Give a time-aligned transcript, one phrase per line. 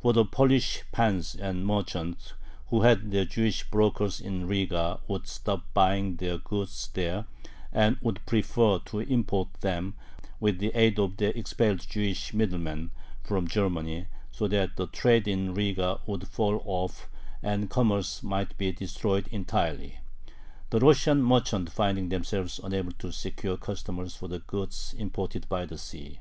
[0.00, 2.32] For the Polish pans and merchants,
[2.68, 7.26] who had their Jewish brokers in Riga, would stop buying their goods there,
[7.74, 9.92] and would prefer to import them,
[10.40, 12.90] with the aid of their expelled Jewish middlemen,
[13.22, 17.10] from Germany, so that "trade in Riga would fall off,
[17.42, 19.98] and commerce might be destroyed entirely,"
[20.70, 26.20] the Russian merchants finding themselves unable to secure customers for "the goods imported by sea."